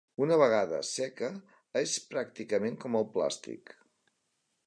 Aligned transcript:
Una 0.25 0.37
vegada 0.43 0.79
seca 0.91 1.29
és 1.83 1.93
pràcticament 2.15 2.81
com 2.85 2.99
el 3.01 3.07
plàstic. 3.19 3.77